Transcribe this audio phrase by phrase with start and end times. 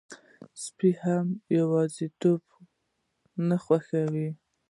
[0.63, 1.27] سپي هم
[1.57, 2.41] یواځيتوب
[3.47, 4.29] نه خوښوي.